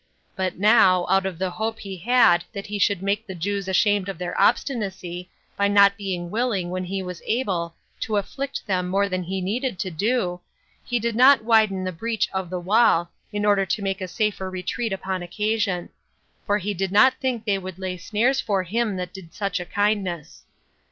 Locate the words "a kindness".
19.59-20.45